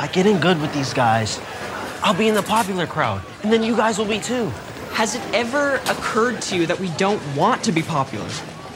[0.00, 1.38] I get in good with these guys,
[2.02, 4.46] I'll be in the popular crowd, and then you guys will be too.
[4.92, 8.26] Has it ever occurred to you that we don't want to be popular?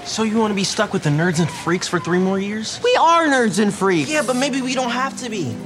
[0.04, 2.78] So you want to be stuck with the nerds and freaks for three more years?
[2.84, 4.10] We are nerds and freaks.
[4.10, 5.56] Yeah, but maybe we don't have to be.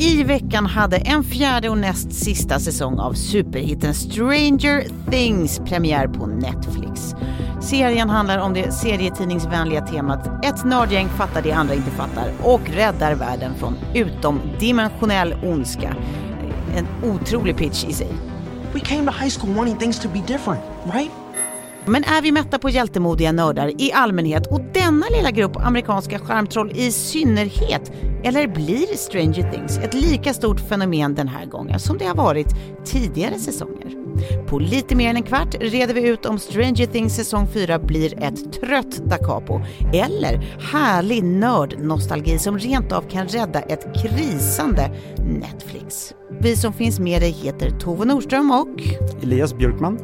[0.00, 6.26] I veckan hade en fjärde och näst sista säsong av superhiten Stranger Things premiär på
[6.26, 7.14] Netflix.
[7.60, 13.14] Serien handlar om det serietidningsvänliga temat ett nördgäng fattar det andra inte fattar och räddar
[13.14, 15.96] världen från utomdimensionell ondska.
[16.76, 18.10] En otrolig pitch i sig.
[18.72, 20.60] We came to high school wanting things to be different,
[20.94, 21.27] right?
[21.86, 26.72] Men är vi mätta på hjältemodiga nördar i allmänhet och denna lilla grupp amerikanska skärmtroll
[26.74, 27.92] i synnerhet?
[28.24, 32.48] Eller blir Stranger Things ett lika stort fenomen den här gången som det har varit
[32.84, 34.08] tidigare säsonger?
[34.46, 38.22] På lite mer än en kvart reder vi ut om Stranger Things säsong 4 blir
[38.22, 39.60] ett trött da capo
[39.92, 46.14] eller härlig nördnostalgi som rent av kan rädda ett krisande Netflix.
[46.40, 48.82] Vi som finns med dig heter Tove Nordström och
[49.22, 49.98] Elias Björkman.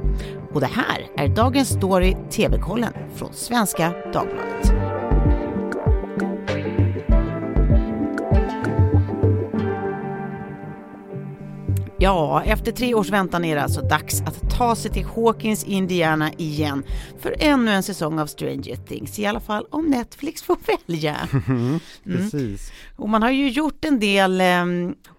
[0.55, 4.94] Och det här är dagens story TV-kollen från Svenska Dagbladet.
[11.99, 16.33] Ja, efter tre års väntan är det alltså dags att ta sig till Hawkins, Indiana
[16.33, 16.85] igen
[17.21, 21.17] för ännu en säsong av Stranger Things, i alla fall om Netflix får välja.
[21.49, 21.81] Mm.
[22.05, 22.73] Precis.
[22.97, 24.65] Och man har ju gjort en del eh,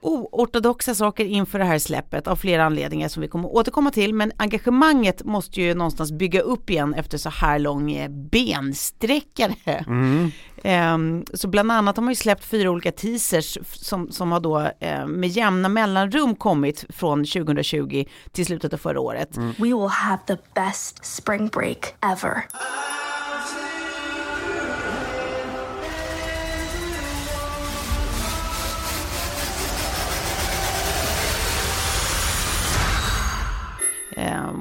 [0.02, 4.32] oortodoxa saker inför det här släppet av flera anledningar som vi kommer återkomma till, men
[4.38, 9.86] engagemanget måste ju någonstans bygga upp igen efter så här lång eh, bensträckare.
[9.88, 10.32] Mm.
[10.64, 10.98] Eh,
[11.34, 15.08] så bland annat har man ju släppt fyra olika teasers som, som har då eh,
[15.08, 19.38] med jämna mellanrum kommit från 2020 till slutet av förra året.
[19.38, 19.53] Mm.
[19.58, 22.44] We will have the best spring break ever.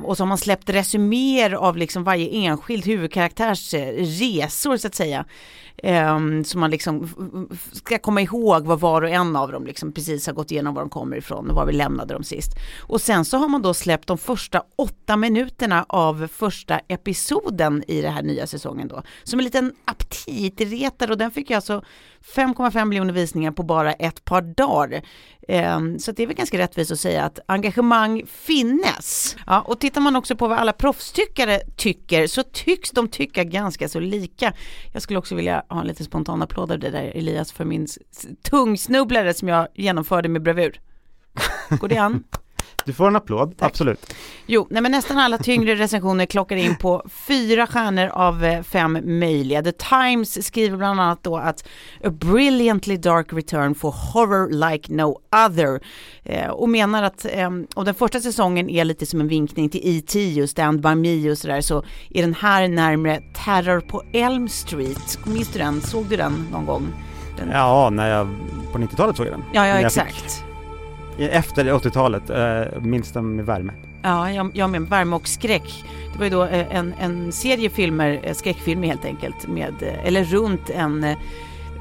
[0.05, 4.95] Och så har man släppt resuméer av liksom varje enskild huvudkaraktärs eh, resor så att
[4.95, 5.25] säga.
[5.83, 7.09] Um, så man liksom
[7.73, 10.83] ska komma ihåg vad var och en av dem liksom precis har gått igenom var
[10.83, 12.51] de kommer ifrån och var vi lämnade dem sist.
[12.83, 18.03] Och sen så har man då släppt de första åtta minuterna av första episoden i
[18.03, 19.03] den här nya säsongen då.
[19.25, 21.83] Som en liten aptitretare och den fick jag alltså
[22.33, 25.03] 5,5 miljoner visningar på bara ett par dagar.
[25.49, 29.37] Um, så det är väl ganska rättvist att säga att engagemang finnes.
[29.47, 33.89] Ja, och tittar man också på vad alla proffstyckare tycker så tycks de tycka ganska
[33.89, 34.53] så lika.
[34.93, 37.87] Jag skulle också vilja ha en lite spontan applåd av det där Elias för min
[38.43, 40.81] tungsnubblare som jag genomförde med bravur.
[41.69, 42.25] Går det an?
[42.85, 43.71] Du får en applåd, Tack.
[43.71, 44.15] absolut.
[44.47, 48.99] Jo, nej men nästan alla tyngre recensioner klockar in på fyra stjärnor av eh, fem
[49.05, 49.63] möjliga.
[49.63, 51.69] The Times skriver bland annat då att
[52.05, 55.81] a brilliantly dark return for horror like no other
[56.23, 59.81] eh, och menar att eh, om den första säsongen är lite som en vinkning till
[59.85, 60.43] E.T.
[60.43, 65.19] och Stand By Me och sådär så är den här närmre Terror på Elm Street.
[65.27, 65.81] Minns du den?
[65.81, 66.93] Såg du den någon gång?
[67.37, 67.51] Den...
[67.51, 68.29] Ja, när jag
[68.73, 69.45] på 90-talet såg jag den.
[69.53, 70.45] Ja, ja exakt.
[71.19, 73.73] Efter 80-talet, äh, minns den med värme.
[74.03, 75.85] Ja, jag, jag med värme och skräck.
[76.13, 80.07] Det var ju då eh, en, en serie filmer, eh, skräckfilmer helt enkelt, med, eh,
[80.07, 81.19] eller runt en eh,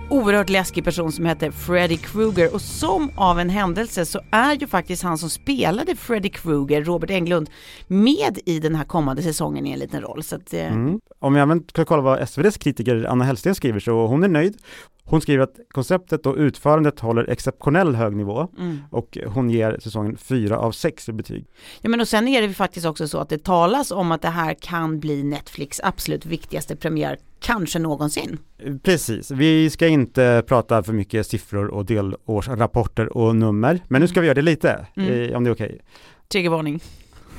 [0.09, 4.67] oerhört läskig person som heter Freddy Krueger och som av en händelse så är ju
[4.67, 7.49] faktiskt han som spelade Freddy Krueger, Robert Englund,
[7.87, 10.23] med i den här kommande säsongen i en liten roll.
[10.23, 10.99] Så att, eh, Mm.
[11.19, 14.57] Om jag även ska kolla vad SVDs kritiker Anna Hellsten skriver så hon är nöjd.
[15.05, 18.79] Hon skriver att konceptet och utförandet håller exceptionell hög nivå mm.
[18.91, 21.45] och hon ger säsongen 4 av 6 i betyg.
[21.81, 24.21] Ja men och sen är det ju faktiskt också så att det talas om att
[24.21, 28.37] det här kan bli Netflix absolut viktigaste premiär, kanske någonsin.
[28.83, 34.21] Precis, vi ska inte prata för mycket siffror och delårsrapporter och nummer, men nu ska
[34.21, 35.29] vi göra det lite, Mm.
[35.31, 35.81] eh, om det är okej.
[36.27, 36.79] Triggervarning.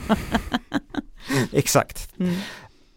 [1.52, 2.10] Exakt.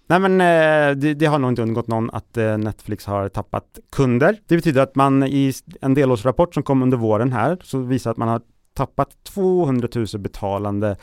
[0.10, 3.80] Nej men eh, det, det har nog inte undgått någon att eh, Netflix har tappat
[3.92, 4.38] kunder.
[4.48, 8.18] Det betyder att man i en delårsrapport som kom under våren här, så visar att
[8.18, 8.42] man har
[8.74, 10.96] tappat 200 000 betalande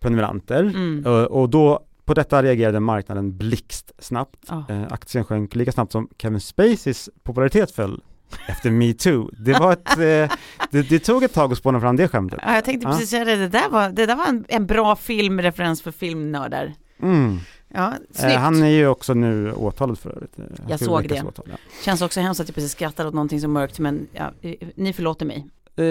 [0.00, 0.60] prenumeranter.
[0.62, 1.06] Mm.
[1.06, 4.50] Eh, Och då på detta reagerade marknaden blixtsnabbt.
[4.68, 8.02] Eh, aktien sjönk lika snabbt som Kevin Spaceys popularitet föll
[8.48, 9.30] efter metoo.
[9.38, 10.36] Det var ett, eh,
[10.70, 12.40] det, det tog ett tag att spåna fram det skämtet.
[12.42, 14.96] Ja, jag tänkte precis säga det, det där var, det där var en, en bra
[14.96, 16.74] filmreferens för filmnördar.
[17.02, 17.38] Mm.
[17.68, 18.36] Ja, Eh, snyggt.
[18.36, 20.38] han är ju också nu åtalad för övrigt.
[20.38, 21.22] Eh, han Jag såg det.
[21.22, 21.56] åtal, ja.
[21.84, 24.92] Känns också hemskt att jag precis skrattade åt någonting så mörkt, men ja, eh, ni
[24.92, 25.46] förlåter mig.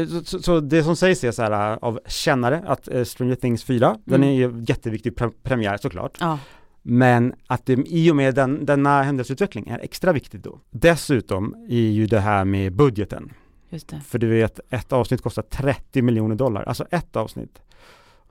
[0.10, 3.98] Så, så, så det som sägs är så här av kännare att Stranger Things 4,
[4.06, 4.30] den Mm.
[4.30, 6.18] är ju jätteviktig pre- premiär såklart.
[6.20, 6.40] Ja,
[6.82, 10.60] Men att det i och med den, denna händelseutveckling är extra viktigt då.
[10.72, 13.34] Dessutom är ju det här med budgeten.
[13.70, 14.02] Just det.
[14.08, 17.62] För du vet, ett avsnitt kostar 30 miljoner dollar, alltså ett avsnitt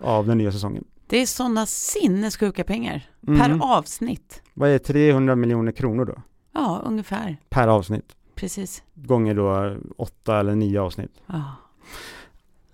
[0.00, 0.84] av den nya säsongen.
[1.06, 3.41] Det är sådana sinnessjuka pengar Mm.
[3.41, 4.43] per avsnitt.
[4.55, 6.14] Vad är 300 miljoner kronor då?
[6.53, 7.37] Ja, ungefär.
[7.49, 8.82] Per avsnitt, Precis.
[8.94, 11.12] gånger då åtta eller nio avsnitt.
[11.26, 11.43] Ja.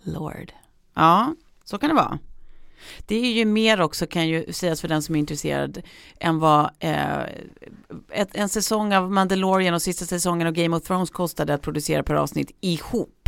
[0.02, 0.52] Lord.
[0.94, 1.34] Ja,
[1.64, 2.18] så kan det vara.
[3.06, 5.82] Det är ju mer också kan ju sägas för den som är intresserad
[6.20, 7.20] än vad eh,
[8.10, 12.02] ett, en säsong av Mandalorian och sista säsongen av Game of Thrones kostade att producera
[12.02, 13.21] per avsnitt ihop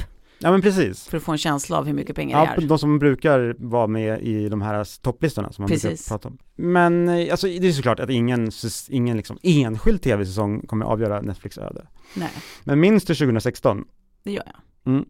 [0.44, 1.08] Ja men precis.
[1.08, 2.69] för att få en känsla av hur mycket pengar Ja, det är.
[2.69, 5.82] de som brukar vara med i de här topplistorna som man Precis.
[6.08, 6.38] brukar prata om.
[6.56, 8.50] Men eh, alltså, det är såklart att ingen,
[8.88, 11.87] ingen liksom enskild tv-säsong kommer avgöra Netflix öde.
[12.14, 12.29] Nej,
[12.64, 13.85] Men minns du 2016?
[14.25, 14.44] det gör
[14.85, 15.05] jag.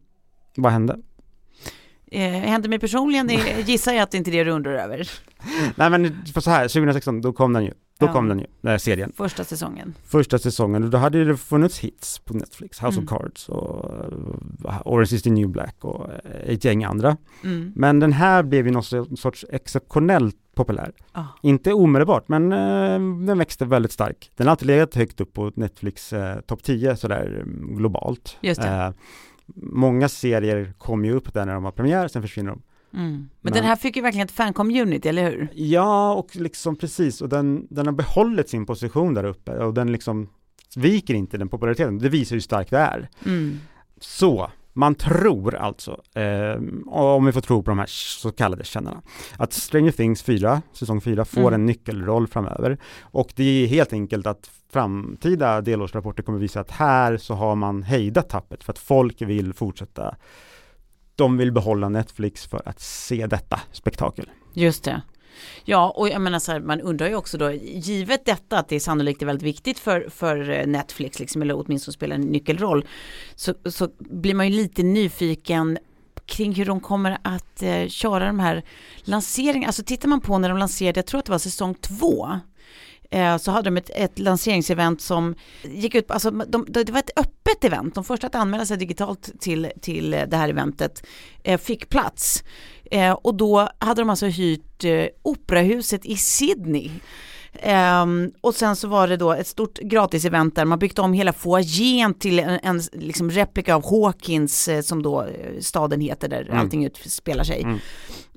[0.57, 0.99] Vad hände?
[2.11, 3.31] Eh, hände mig personligen,
[3.67, 5.11] gissar jag att det inte är det du undrar över.
[5.77, 7.73] Nej men för så här, 2016, då kom den ju.
[7.99, 8.13] Då Ja.
[8.13, 9.13] kom den ju, den här serien.
[9.17, 9.95] Första säsongen.
[10.05, 13.05] Första säsongen, och då hade det funnits hits på Netflix, House Mm.
[13.05, 13.85] of Cards och
[14.65, 16.15] uh, Orange is the New Black och uh,
[16.45, 17.17] ett gäng andra.
[17.45, 17.73] Mm.
[17.77, 20.93] Men den här blev ju någon so- sorts exceptionellt populär.
[21.13, 21.27] Ja.
[21.43, 24.31] Inte omedelbart, men uh, den växte väldigt stark.
[24.37, 28.37] Den har alltid legat högt upp på Netflix uh, topp 10 sådär um, globalt.
[28.41, 28.69] Just det.
[28.69, 28.91] Eh,
[29.57, 32.63] många serier kommer ju upp där när de har premiär, sen försvinner de.
[32.95, 33.11] Mm.
[33.13, 35.49] Men, Men- den här fick ju verkligen ett fan-community, eller hur?
[35.55, 39.93] Ja, och liksom precis, och den, den har behållit sin position där uppe och den
[39.93, 40.29] liksom
[40.77, 41.99] viker inte den populariteten.
[41.99, 43.09] Det visar hur stark det är.
[43.27, 43.59] Mm.
[44.01, 49.03] Så, man tror alltså, eh, om vi får tro på de här så kallade kännarna,
[49.37, 51.55] att Stranger Things 4, säsong 4, får Mm.
[51.55, 52.79] en nyckelroll framöver.
[53.03, 57.83] Och det är helt enkelt att framtida delårsrapporter kommer visa att här så har man
[57.83, 60.17] hejdat tappet för att folk vill fortsätta.
[61.17, 64.31] De vill behålla Netflix för att se detta spektakel.
[64.53, 65.03] Just det.
[65.65, 68.81] Ja, och jag menar så här, man undrar ju också då, givet detta att det
[68.81, 72.87] sannolikt är väldigt viktigt för, för eh, Netflix, liksom, eller åtminstone spelar en nyckelroll,
[73.35, 75.79] så, så blir man ju lite nyfiken
[76.27, 78.65] kring hur de kommer att eh, köra de här
[79.03, 79.67] lanseringarna.
[79.67, 82.41] Alltså tittar man på när de lanserade, jag tror att det var säsong två,
[83.15, 87.19] eh, så hade de ett, ett lanseringsevent som gick ut alltså de, det var ett
[87.19, 91.07] öppet event, de första att anmäla sig digitalt till, till det här eventet
[91.45, 92.45] eh, fick plats.
[92.91, 94.85] Eh, och då hade de alltså hyrt
[95.23, 96.91] operahuset i Sydney.
[97.61, 101.33] Ehm, och sen så var det då ett stort gratisevent där man byggt om hela
[101.33, 105.27] foajén till en, en liksom replika av Hawkins som då
[105.61, 106.59] staden heter där Mm.
[106.59, 107.63] allting utspelar sig.
[107.63, 107.79] Mm.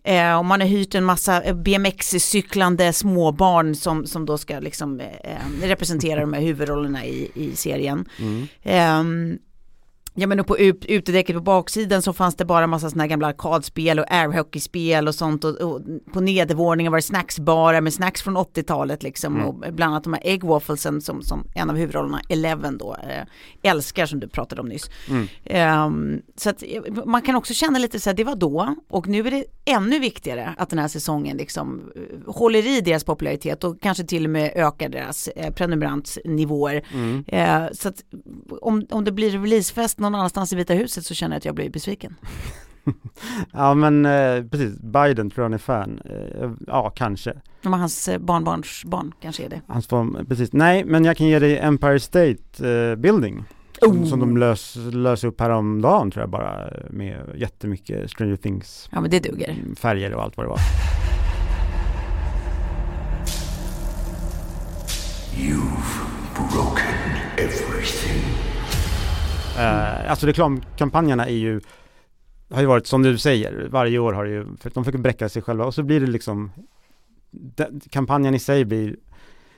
[0.08, 5.08] Eh, och man har hyrt en massa BMX-cyklande småbarn som, som då ska liksom eh,
[5.62, 8.06] representera de här huvudrollerna i, i serien.
[8.20, 8.48] Mm.
[10.20, 13.10] Ja men och på ut, utedäcket på baksidan så fanns det bara massa sådana här
[13.10, 15.82] gamla arkadspel och airhockeyspel och sånt och, och
[16.14, 19.48] på nedervåningen var det snacksbarer med snacks från 80-talet liksom Mm.
[19.48, 23.72] och bland annat de här egg wafflesen som, som en av huvudrollerna, Eleven då, eh,
[23.72, 24.90] älskar som du pratade om nyss.
[25.10, 25.28] Mm.
[25.46, 29.08] Ehm, så att eh, man kan också känna lite så här, det var då och
[29.08, 33.64] nu är det ännu viktigare att den här säsongen liksom eh, håller i deras popularitet
[33.64, 36.86] och kanske till och med ökar deras eh, prenumerantsnivåer.
[36.94, 37.24] Mm.
[37.28, 38.04] Eh, så att
[38.62, 41.56] om, om det blir releasefest någon annanstans i Vita huset så känner jag att jag
[41.56, 42.16] blir besviken.
[43.54, 46.00] Ja men eh, precis, Biden tror jag han är fan.
[46.06, 47.34] Eh, ja, kanske.
[47.66, 49.62] Om hans eh, barnbarns barn kanske är det.
[49.68, 50.54] Hans form, precis.
[50.54, 53.44] Nej, men jag kan ge dig Empire State eh, Building.
[53.82, 54.06] Som, Oh.
[54.06, 59.12] som de lös, lös upp häromdagen tror jag bara med jättemycket Stranger Things Ja men
[59.12, 59.50] det duger.
[59.50, 60.60] mm, färger och allt vad det var.
[69.58, 71.62] Eh, alltså reklamkampanjerna är ju
[72.52, 75.30] har ju varit som du säger, varje år har det ju, för de försöker bräcka
[75.30, 76.52] sig själva och så blir det liksom
[77.32, 78.96] den, kampanjen i sig blir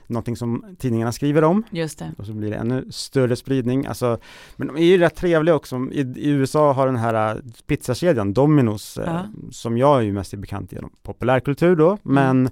[0.06, 2.12] någonting som tidningarna skriver om Just det.
[2.18, 3.86] och så blir det ännu större spridning.
[3.86, 4.18] Alltså,
[4.56, 5.76] men de är ju rätt trevliga också.
[5.92, 9.26] I, i USA har den här äh, pizzakedjan Domino's, eh, Ja.
[9.52, 12.50] som jag är ju mest är bekant genom populärkultur då, men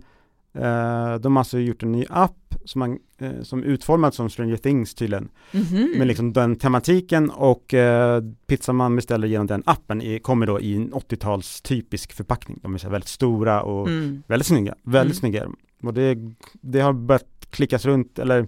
[0.54, 4.56] eh, de har alltså gjort en ny app som, man, eh, som utformad som Stranger
[4.56, 5.92] Things tydligen, Mhm.
[5.98, 10.60] med liksom den tematiken och eh, pizzan man beställer genom den appen är, kommer då
[10.60, 12.58] i en 80-tals typisk förpackning.
[12.62, 14.22] De är så väldigt stora och Mm.
[14.26, 15.20] Väldigt snygga, väldigt Mm.
[15.20, 15.56] snygga de.
[15.86, 16.18] Och det,
[16.52, 18.46] det har börjat klickas runt, eller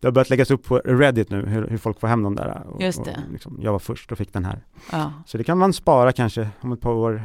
[0.00, 2.62] det har börjat läggas upp på Reddit nu, hur, hur folk får hem dem där.
[2.66, 3.22] Och, Just det.
[3.26, 4.64] Och liksom, jag var först och fick den här.
[4.92, 5.12] Ja.
[5.26, 7.22] Så det kan man spara kanske om ett par år.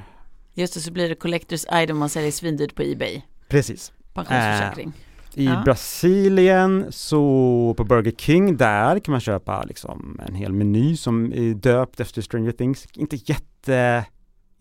[0.54, 3.22] Just det, så blir det collectors item man säljer svindyrt på Ebay.
[3.48, 3.92] Precis.
[4.14, 4.94] Pensionsförsäkring.
[5.34, 5.62] I Ja.
[5.66, 11.54] Brasilien så på Burger King där kan man köpa liksom en hel meny som är
[11.54, 12.88] döpt efter Stranger Things.
[12.94, 14.06] Inte jätte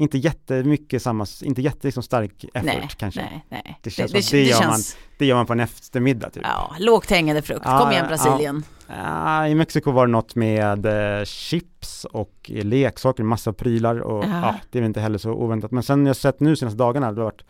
[0.00, 3.20] inte jättemycket samma, inte jätte liksom stark effort nej, kanske.
[3.20, 3.78] nej, nej.
[3.82, 4.80] Det känns som det gör man-
[5.18, 6.42] Det gör man på en eftermiddag typ.
[6.46, 7.64] Ja, lågt hängande frukt.
[7.64, 8.06] Kom igen.
[8.08, 8.62] Brasilien.
[8.88, 10.86] Ja, I Mexiko var det något med
[11.18, 14.28] eh, chips och leksaker, massa prylar och Ja.
[14.42, 15.70] ja, det är väl inte heller så oväntat.
[15.70, 17.42] Men sen jag sett nu senaste dagarna, det har varit,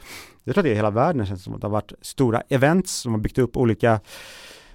[0.44, 2.42] jag tror att det är hela världen känns det som att det har varit stora
[2.48, 4.00] events som har byggt upp olika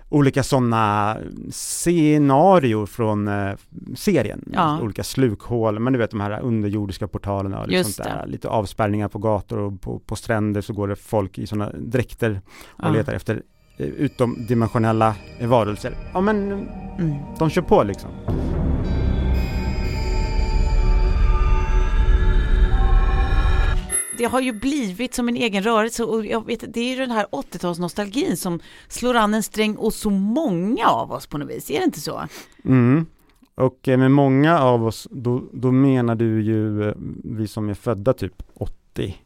[0.10, 1.18] olika sådana
[1.52, 3.52] scenarior från eh,
[3.96, 4.80] serien, Ja.
[4.82, 9.20] olika slukhål, men du vet de här underjordiska portalerna och liksom där, lite avspärrningar på
[9.20, 12.90] gator och på, på stränder så går det folk i sådana dräkter och Ja.
[12.90, 13.42] letar efter
[13.78, 15.98] eh, utomdimensionella varelser.
[16.14, 16.68] Ja men
[17.00, 17.16] Mm.
[17.40, 18.10] de kör på liksom.
[24.18, 27.12] Det har ju blivit som en egen rörelse och jag vet, det är ju den
[27.12, 31.72] här 80-talsnostalgin som slår an en sträng och så många av oss på något vis,
[31.72, 32.28] är det inte så?
[32.66, 33.06] Mm.
[33.56, 36.94] Och eh, med många av oss, då, då menar du ju eh,
[37.24, 39.18] vi som är födda typ 80,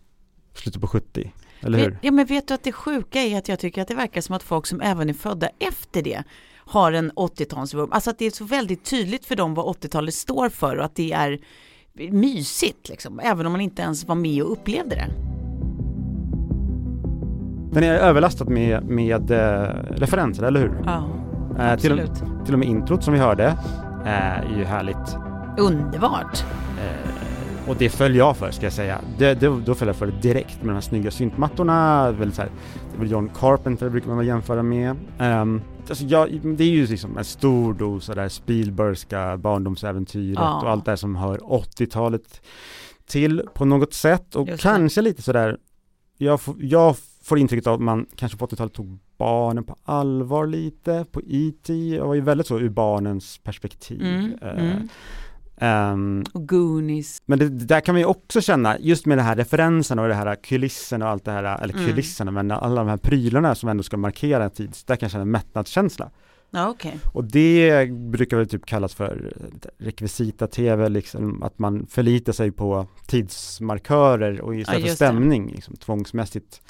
[0.54, 2.00] slutet på 70, eller hur?
[2.02, 4.36] Ja men vet du att det sjuka är att jag tycker att det verkar som
[4.36, 6.24] att folk som även är födda efter det
[6.56, 7.90] har en 80-talsvurm.
[7.92, 10.96] Alltså att det är så väldigt tydligt för dem vad 80-talet står för och att
[10.96, 11.40] det är
[11.94, 15.08] mysigt liksom, även om man inte ens var med och upplevde det.
[17.72, 20.72] Den är överlastad med, med eh, referenser, eller hur?
[20.86, 21.04] Ja,
[21.60, 22.46] Eh, till, och- absolut.
[22.46, 23.46] till och med introt som vi hörde
[24.06, 25.18] eh, är ju härligt.
[25.58, 26.44] Underbart.
[27.68, 28.98] Och det föll jag för ska jag säga.
[29.18, 32.12] Det, det, då föll jag för det direkt med de här snygga syntmattorna.
[32.12, 32.52] Väldigt så här,
[32.92, 34.96] det är väl John Carpenter brukar man väl jämföra med.
[35.20, 40.62] Um, alltså jag, det är ju liksom en stor dos sådär Spielbergska barndomsäventyret Ja.
[40.62, 42.42] och allt det här som hör 80-talet
[43.06, 44.36] till på något sätt.
[44.36, 44.62] Och det.
[44.62, 45.58] kanske lite sådär,
[46.18, 50.48] jag, får- jag får intrycket av att man kanske på 80-talet tog barnen på allvar
[50.48, 52.00] lite på E.T.
[52.02, 54.02] och var ju väldigt så ur barnens perspektiv.
[54.02, 54.88] Mm, Eh, mm.
[55.60, 57.22] Ehm, Och Goonies.
[57.26, 60.08] men det, det där kan man ju också känna, just med den här referensen och
[60.08, 61.86] det här kulissen och allt det här, eller Mm.
[61.86, 65.12] kulisserna, men alla de här prylarna som ändå ska markera en tid, där kan jag
[65.12, 66.10] känna en mättnadskänsla.
[66.52, 67.00] Ja okej.
[67.14, 69.34] Och det brukar väl typ kallas för
[69.78, 75.06] rekvisita-tv, liksom, att man förlitar sig på tidsmarkörer och istället för just det.
[75.06, 76.62] stämning, liksom, tvångsmässigt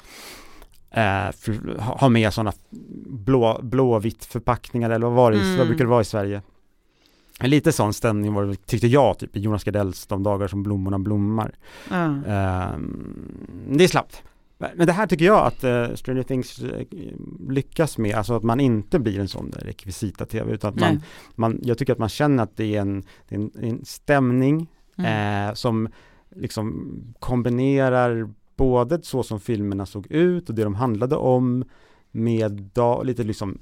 [0.90, 2.52] eh, för, ha ha med sådana
[3.06, 5.58] blå, blåvitt förpackningar eller vad var det, Mm.
[5.58, 6.42] vad brukar det vara i Sverige?
[7.40, 10.62] En Lite sån stämning var det, tyckte jag, typ i Jonas Gardells De dagar som
[10.62, 11.54] blommorna blommar.
[11.90, 12.24] Ja.
[12.26, 13.36] Ehm,
[13.68, 14.22] det är slappt.
[14.58, 16.86] Men det här tycker jag att uh, Stranger Things eh,
[17.48, 21.02] lyckas med, alltså att man inte blir en sån där rekvisita-tv utan att man,
[21.34, 24.68] man, jag tycker att man känner att det är en, det är en, en stämning
[25.04, 25.48] Mm.
[25.48, 25.88] eh, som
[26.36, 31.64] liksom kombinerar både så som filmerna såg ut och det de handlade om
[32.10, 33.58] med da, lite liksom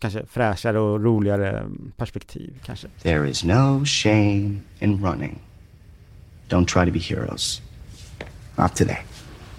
[0.00, 1.64] kanske fräschare och roligare
[1.96, 2.88] perspektiv kanske.
[3.02, 5.38] There is no shame in running.
[6.48, 7.62] Don't try to be heroes.
[8.56, 8.98] Not today.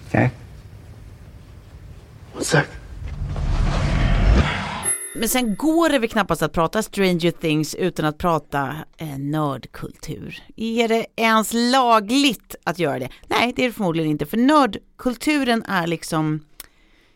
[0.08, 0.28] Okay?
[2.34, 2.66] One sec.
[5.14, 10.42] Men sen går det väl knappast att prata Stranger Things utan att prata eh, nördkultur.
[10.56, 13.08] Är det ens lagligt att göra det?
[13.26, 16.40] Nej, det är det förmodligen inte, för nördkulturen är liksom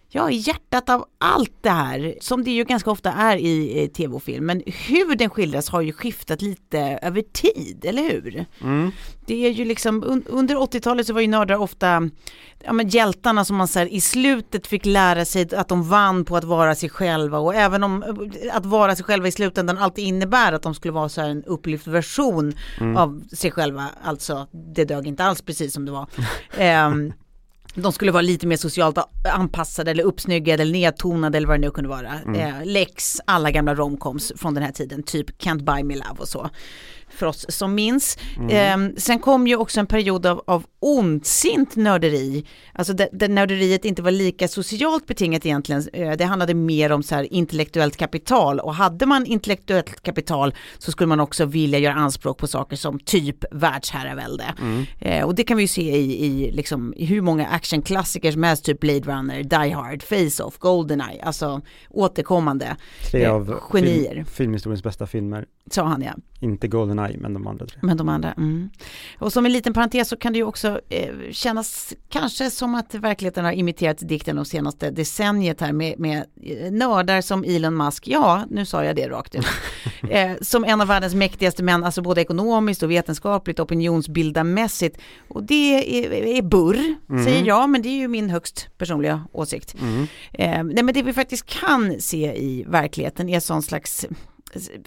[0.08, 4.14] Ja, i hjärtat av allt det här, som det ju ganska ofta är i tv
[4.14, 8.46] och film, men hur den skildras har ju skiftat lite över tid, eller hur?
[9.26, 12.10] Det är ju liksom, un, under 80-talet så var ju nördar ofta
[12.64, 16.24] ja, men hjältarna som man så här, i slutet fick lära sig att de vann
[16.24, 18.04] på att vara sig själva och även om
[18.52, 21.44] att vara sig själva i slutändan alltid innebär att de skulle vara så här en
[21.44, 22.52] upplyft version
[22.96, 26.06] av sig själva, alltså det dög inte alls precis som det var.
[26.58, 27.12] Ehm,
[27.82, 28.98] de skulle vara lite mer socialt
[29.32, 32.12] anpassade eller uppsnyggade eller nedtonade eller vad det nu kunde vara.
[32.36, 36.28] Eh, Lex, alla gamla romcoms från den här tiden, typ Can't Buy Me Love och
[36.28, 36.50] så.
[37.16, 38.18] För oss som minns.
[38.50, 42.44] Eh, sen kom ju också en period av, av ondsint nörderi.
[42.72, 45.88] Alltså där, där nörderiet inte var lika socialt betingat egentligen.
[45.92, 50.92] Eh, det handlade mer om så här intellektuellt kapital och hade man intellektuellt kapital så
[50.92, 54.44] skulle man också vilja göra anspråk på saker som typ världsherravälde.
[54.98, 58.64] Eh, och det kan vi ju se i, i, liksom, hur många actionklassiker som helst,
[58.64, 62.76] typ Blade Runner, Die Hard, Face-Off, Goldeneye, alltså återkommande
[63.10, 65.46] Tre eh, av genier, film, filmhistoriens bästa filmer.
[65.70, 66.14] Sa han ja.
[66.40, 67.78] Inte Goldeneye, men de andra tre.
[67.82, 68.70] Men de andra, mm.
[69.18, 72.94] Och som en liten parentes så kan det ju också eh, kännas kanske som att
[72.94, 78.08] verkligheten har imiterat dikten de senaste decenniet här med, med eh, nördar som Elon Musk,
[78.08, 79.46] ja nu sa jag det rakt ut,
[80.10, 84.98] eh, som en av världens mäktigaste män, alltså både ekonomiskt och vetenskapligt, opinionsbildarmässigt.
[85.28, 89.74] Och det är, är burr, säger jag, men det är ju min högst personliga åsikt.
[90.32, 94.06] Eh, nej men det vi faktiskt kan se i verkligheten är sån slags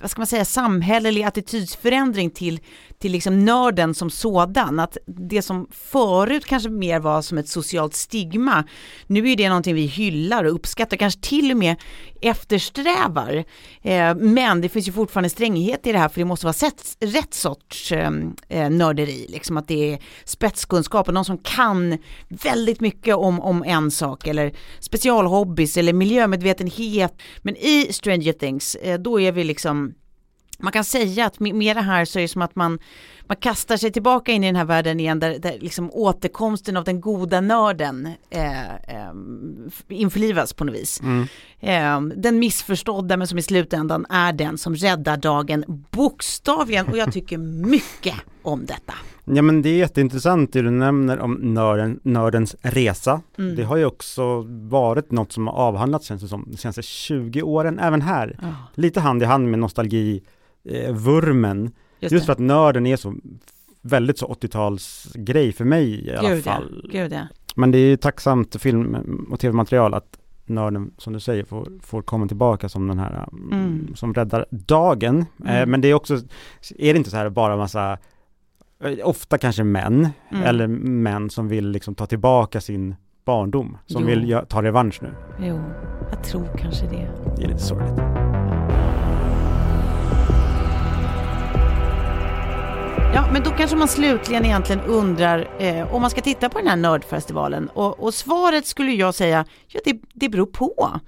[0.01, 2.59] vad ska man säga, samhällelig attitydsförändring till,
[2.99, 4.79] till liksom nörden som sådan.
[4.79, 8.63] Att det som förut kanske mer var som ett socialt stigma,
[9.07, 11.75] nu är det någonting vi hyllar och uppskattar, kanske till och med
[12.21, 13.43] eftersträvar.
[13.81, 16.97] Eh, men det finns ju fortfarande stränghet i det här för det måste vara sätt,
[16.99, 21.97] rätt sorts ehm, eh, nörderi, liksom att det är spetskunskap och någon som kan
[22.27, 27.21] väldigt mycket om, om en sak eller specialhobbys eller miljömedvetenhet.
[27.41, 29.93] Men i Stranger Things, eh, då är vi liksom
[30.59, 32.79] man kan säga att med det här så är det som att man,
[33.21, 36.83] man kastar sig tillbaka in i den här världen igen där, där liksom återkomsten av
[36.83, 39.11] den goda nörden eh, eh,
[39.87, 41.01] införlivas på något vis.
[41.01, 41.27] Mm.
[41.59, 47.13] Eh, den missförstådda men som i slutändan är den som räddar dagen bokstavligen och jag
[47.13, 47.37] tycker
[47.67, 48.93] mycket om detta.
[49.33, 53.21] Ja men det är jätteintressant det du nämner om nörden, nördens resa.
[53.37, 53.55] Mm.
[53.55, 57.41] Det har ju också varit något som har avhandlats känns det som de senaste 20
[57.41, 58.39] åren, även här.
[58.41, 60.21] Ja, Lite hand i hand med nostalgi,
[60.69, 61.71] eh, vurmen.
[61.99, 63.15] just Just för att nörden är så
[63.81, 66.89] väldigt så 80-talsgrej för mig i alla Gud ja, fall.
[66.91, 67.27] gud ja.
[67.55, 68.95] Men det är ju tacksamt film
[69.31, 73.51] och tv-material att nörden, som du säger, får, får komma tillbaka som den här, mm.
[73.51, 73.95] Mm.
[73.95, 75.25] som räddar dagen.
[75.45, 75.69] Eh, Mm.
[75.71, 76.13] men det är också,
[76.77, 77.97] är det inte så här bara massa,
[78.83, 80.43] eh, ofta kanske män, Mm.
[80.43, 82.95] eller män som vill liksom ta tillbaka sin
[83.25, 84.07] barndom, som Jo.
[84.07, 85.09] vill ta revansch nu.
[85.41, 85.59] Jo,
[86.11, 87.09] jag tror kanske det.
[87.37, 87.99] Det är lite sorgligt.
[93.13, 96.67] Ja, men då kanske man slutligen egentligen undrar eh, om man ska titta på den
[96.67, 97.69] här nördfestivalen.
[97.69, 100.99] Och, och svaret skulle jag säga, ja det, det beror på.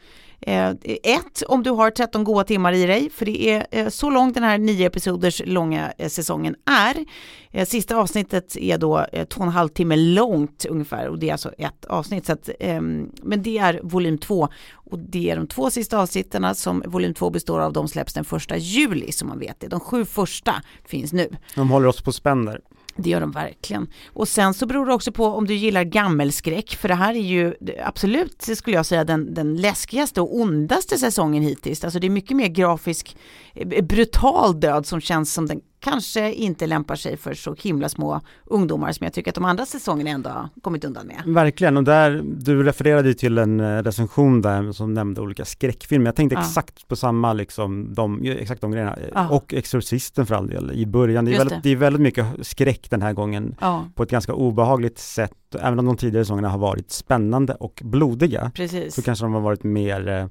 [0.42, 0.70] Eh,
[1.04, 4.34] ett, om du har 13 goda timmar i dig, för det är eh, så långt
[4.34, 7.06] den här nio episoders långa eh, säsongen är.
[7.52, 11.30] Eh, sista avsnittet är då eh, två och en halv timme långt ungefär och det
[11.30, 12.26] är alltså ett avsnitt.
[12.26, 16.56] Så att, ehm, men det är volym två och det är de två sista avsnitten
[16.56, 17.74] som volym två består av.
[17.74, 19.68] De släpps den första juli som man vet det.
[19.68, 20.56] De sju första
[20.86, 21.30] finns nu.
[21.56, 22.62] De håller oss på spänner.
[23.02, 23.88] Det gör de verkligen.
[24.14, 27.20] Och sen så beror det också på om du gillar gammelskräck, för det här är
[27.20, 27.54] ju
[27.84, 31.84] absolut, skulle jag säga, den, den läskigaste och ondaste säsongen hittills.
[31.84, 33.18] Alltså det är mycket mer grafisk,
[33.54, 38.22] eh, brutal död som känns som den kanske inte lämpar sig för så himla små
[38.46, 41.22] ungdomar som jag tycker att de andra säsongerna ändå har kommit undan med.
[41.26, 46.06] Verkligen, och där, du refererade ju till en eh, recension där som nämnde olika skräckfilmer.
[46.06, 46.42] Jag tänkte Ja.
[46.42, 48.98] exakt på samma, liksom, de, ju exakt de grejerna.
[49.14, 49.30] Ja.
[49.30, 51.26] Och Exorcisten för all del, i början.
[51.26, 51.70] Det är, väldigt, det.
[51.70, 55.32] det är väldigt mycket skräck den här gången Ja, på ett ganska obehagligt sätt.
[55.56, 58.96] Även om de tidigare säsongerna har varit spännande och blodiga precis.
[58.96, 60.26] så kanske de har varit mer, eh,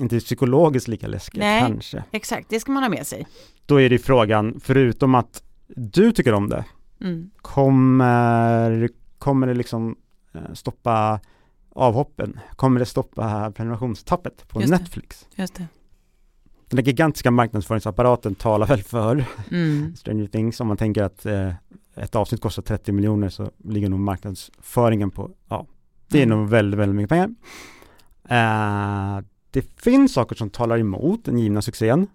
[0.00, 1.60] inte psykologiskt lika läskiga Nej.
[1.60, 2.04] kanske.
[2.10, 3.26] Exakt, det ska man ha med sig.
[3.66, 6.64] Då är det frågan, förutom att du tycker om det,
[7.00, 7.30] Mm.
[7.36, 9.96] kommer, kommer det liksom
[10.34, 11.20] eh, stoppa
[11.74, 12.40] avhoppen?
[12.56, 14.78] Kommer det stoppa prenumerationstappet på Just det.
[14.78, 15.26] Netflix?
[15.34, 15.66] Just det.
[16.70, 19.96] Den gigantiska marknadsföringsapparaten talar väl för Mm.
[19.96, 20.60] Stranger Things.
[20.60, 21.52] Om man tänker att eh,
[21.96, 25.66] ett avsnitt kostar 30 miljoner så ligger nog marknadsföringen på, ja,
[26.08, 26.38] det är Mm.
[26.38, 27.30] nog väldigt, väldigt mycket pengar.
[28.28, 32.06] Eh, det finns saker som talar emot den givna succén.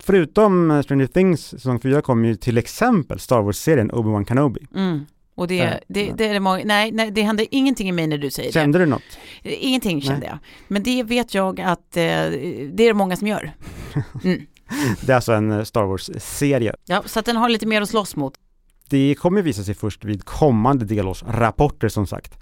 [0.00, 4.66] Förutom eh, Stranger Things säsong 4 kommer ju till exempel Star Wars-serien Obi-Wan Kenobi.
[4.74, 5.06] Mm.
[5.36, 8.06] Och det, Nej, det, det är det många, nej, nej, det händer ingenting i mig
[8.06, 8.52] när du säger det.
[8.52, 9.02] Kände du något?
[9.42, 10.28] Ingenting kände Nej.
[10.28, 10.38] jag.
[10.68, 13.52] Men det vet jag att eh, det är det många som gör.
[14.24, 14.46] Mm.
[15.00, 16.74] Det är alltså en Star Wars-serie.
[16.84, 18.34] Ja, så att den har lite mer att slåss mot.
[18.94, 22.38] Det kommer visa sig först vid kommande delårsrapporter som sagt.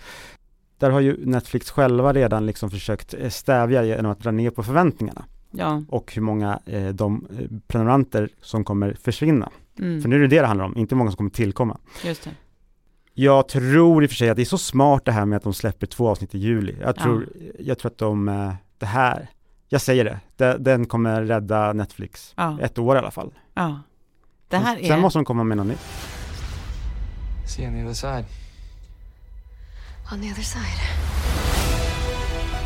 [0.79, 4.63] Där har ju Netflix själva redan liksom försökt eh, stävja genom att dra ner på
[4.63, 9.51] förväntningarna Ja, och hur många eh, de eh, prenumeranter som kommer försvinna.
[9.79, 11.79] mm, För nu är det det det handlar om, inte många som kommer tillkomma.
[12.05, 12.31] just det.
[13.15, 15.43] Jag tror i och för sig att det är så smart det här med att
[15.43, 16.77] de släpper två avsnitt i juli.
[16.81, 17.03] Jag Ja.
[17.03, 19.29] tror, jag tror att de, eh, det här,
[19.69, 23.33] jag säger det, det den kommer rädda Netflix Ja, ett år i alla fall.
[23.55, 23.81] ja.
[24.49, 24.85] Det här är...
[24.89, 25.81] Sen måste de komma med något nytt.
[27.47, 28.25] See you on the other side.
[30.13, 31.13] On the other side.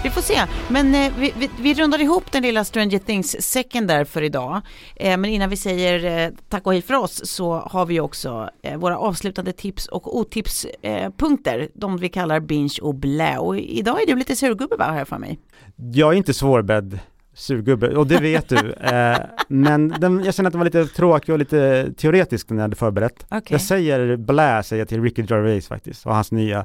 [0.03, 4.05] Vi får se, men eh, vi, vi, vi rundar ihop den lilla Stranger Things-säcken där
[4.05, 4.61] för idag.
[4.97, 8.51] Eh, men innan vi säger eh, tack och hej för oss så har vi också
[8.63, 13.39] eh, våra avslutande tips och otipspunkter, eh, punkter, de vi kallar binge och blä.
[13.39, 15.39] Och idag är du lite surgubbe va, har jag för mig?
[15.77, 16.99] Jag är inte svårbädd
[17.37, 18.73] surgubbe och det vet du.
[18.73, 19.19] Eh,
[19.49, 22.77] men den, jag känner att den var lite tråkig och lite teoretisk när jag hade
[22.77, 23.27] förberett.
[23.31, 23.43] Okej.
[23.51, 26.65] Jag säger blä, säger jag till Ricky Gervais faktiskt och hans nya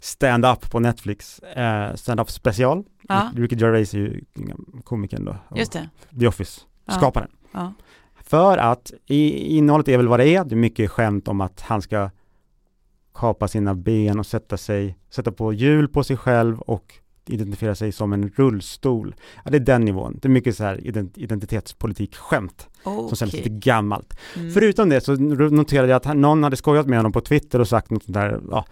[0.00, 2.84] stand-up på Netflix, eh, stand-up special.
[3.08, 3.30] Ja.
[3.36, 4.20] Ricky Gervais är ju
[4.84, 5.88] komikern då, Just det.
[6.20, 6.92] The Office, Ja.
[6.92, 7.30] skaparen.
[7.52, 7.72] Ja.
[8.24, 11.60] För att i, innehållet är väl vad det är, det är mycket skämt om att
[11.60, 12.10] han ska
[13.14, 16.94] kapa sina ben och sätta sig, sätta på hjul på sig själv och
[17.26, 19.14] identifierar sig som en rullstol.
[19.44, 20.18] Ja, det är den nivån.
[20.22, 24.18] Det är mycket så här ident- identitetspolitik-skämt som känns lite gammalt.
[24.36, 24.50] Mm.
[24.52, 27.90] Förutom det så noterade jag att någon hade skojat med honom på Twitter och sagt
[27.90, 28.64] något sånt där, ja,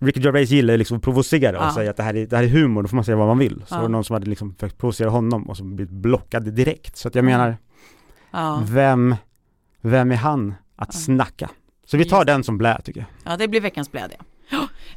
[0.00, 1.74] Ricky Gervais gillar liksom att provocera och Ja.
[1.74, 3.38] säga att det här, är, det här är humor, då får man säga vad man
[3.38, 3.62] vill.
[3.66, 3.76] Så Ja.
[3.76, 6.96] var det någon som hade liksom försökt provocera honom och som blivit blockad direkt.
[6.96, 7.56] Så att jag menar,
[8.30, 8.62] Ja.
[8.66, 9.14] vem,
[9.80, 10.98] vem är han att Ja.
[10.98, 11.50] snacka?
[11.86, 12.32] Så vi tar Just det.
[12.32, 13.32] den som blä tycker jag.
[13.32, 14.24] Ja, det blir veckans blöd ja.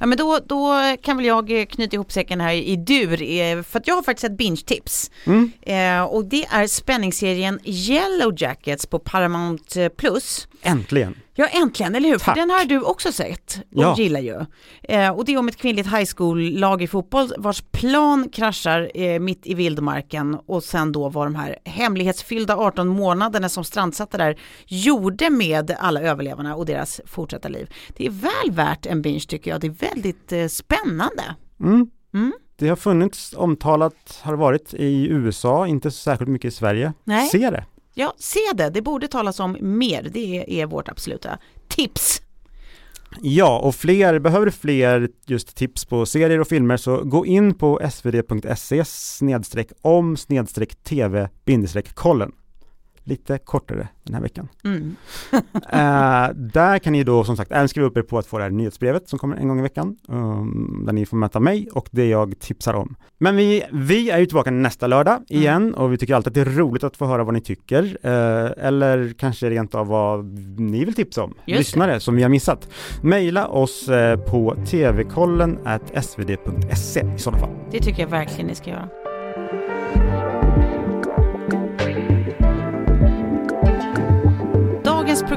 [0.02, 3.64] Ja men då, då kan väl jag eh, knyta ihop säcken här i dur, eh,
[3.64, 5.12] för att jag har faktiskt ett binge-tips.
[5.26, 5.52] Mm.
[5.62, 10.48] Eh, och det är spänningsserien Yellow Jackets på Paramount eh, Plus.
[10.64, 11.16] Äntligen!
[11.34, 12.18] Ja äntligen, eller hur?
[12.18, 12.36] För Tack.
[12.36, 13.96] den har du också sett och Ja.
[13.98, 14.46] gillar ju.
[14.84, 19.20] Eh, och det är om ett kvinnligt high school-lag i fotboll vars plan kraschar eh,
[19.20, 24.40] mitt i vildmarken och sen då vad de här hemlighetsfyllda 18 månaderna som strandsatte där
[24.66, 27.70] gjorde med alla överlevarna och deras fortsatta liv.
[27.98, 31.24] Det är väl värt en binge tycker jag, det är väldigt eh, spännande.
[31.60, 31.90] Mm.
[32.14, 32.34] Mm.
[32.56, 36.94] Det har funnits omtalat, har varit i USA, inte så särskilt mycket i Sverige.
[37.04, 37.28] Nej.
[37.30, 37.66] Se det!
[37.94, 42.22] Ja, se det, det borde talas om mer, det är vårt absoluta tips.
[43.22, 47.54] Ja, och fler, behöver du fler just tips på serier och filmer så gå in
[47.54, 52.32] på svd.se snedstreck om snedstreck tv bindestreck kollen.
[53.04, 54.48] Lite kortare den här veckan.
[54.64, 54.96] Mm.
[55.74, 58.44] Eh, där kan ni då som sagt även skriva upp er på att få det
[58.44, 59.98] här nyhetsbrevet som kommer en gång i veckan.
[60.08, 62.96] um, där ni får möta mig och det jag tipsar om.
[63.18, 66.42] Men vi, vi är ju tillbaka nästa lördag igen och vi tycker alltid att det
[66.52, 67.98] är roligt att få höra vad ni tycker.
[68.02, 70.26] eh, eller kanske rent av vad
[70.60, 71.34] ni vill tipsa om.
[71.46, 71.58] det.
[71.58, 72.70] Lyssnare som vi har missat.
[73.04, 75.58] Maila oss eh, på tvkollen
[76.02, 77.50] svd.se i sådana fall.
[77.72, 78.90] Det tycker jag verkligen ni ska göra.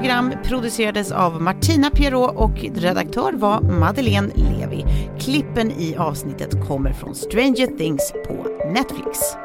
[0.04, 4.84] Program producerades av Martina Pierrot och redaktör var Madeleine Levi.
[5.20, 9.43] Klippen i avsnittet kommer från Stranger Things på Netflix.